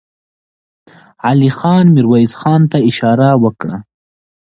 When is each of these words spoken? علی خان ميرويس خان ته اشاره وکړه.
علی 1.27 1.49
خان 1.57 1.85
ميرويس 1.95 2.33
خان 2.39 2.61
ته 2.71 2.77
اشاره 2.89 3.29
وکړه. 3.43 3.77